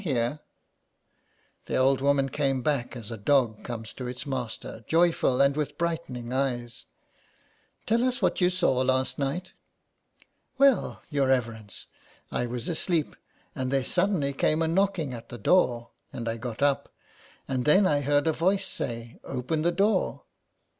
[0.03, 0.47] 114 SOME PARISHIONERS.
[1.67, 5.77] The old woman came back as a dog comes to its master, joyful, and with
[5.77, 6.87] brightening eyes."
[7.85, 9.53] Tell us what you saw last night."
[10.57, 11.85] "Well, your reverence,
[12.31, 13.15] I was asleep,
[13.53, 16.91] and there suddenly came a knocking at the door, and I got up,
[17.47, 20.23] and then I heard a voice say, 'open the door.